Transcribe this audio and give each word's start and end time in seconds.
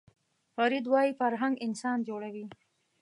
فروید 0.55 0.85
وايي 0.93 1.11
فرهنګ 1.19 1.55
انسان 1.65 1.97
جوړوي 2.07 2.45